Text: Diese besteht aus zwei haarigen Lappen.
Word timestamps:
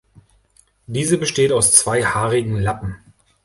Diese 0.87 1.19
besteht 1.19 1.51
aus 1.51 1.73
zwei 1.73 2.01
haarigen 2.03 2.57
Lappen. 2.59 2.95